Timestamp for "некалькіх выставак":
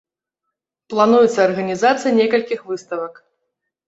2.21-3.13